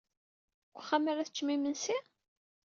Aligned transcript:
Deg 0.67 0.75
uxxam 0.81 1.03
ara 1.11 1.27
teččem 1.27 1.49
imensi? 1.55 1.97